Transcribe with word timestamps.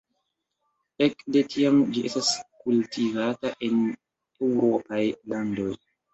Ekde 1.07 1.43
tiam 1.55 1.77
ĝi 1.97 2.03
estas 2.09 2.31
kultivata 2.63 3.53
en 3.69 3.85
eŭropaj 4.49 5.05
landoj. 5.37 5.71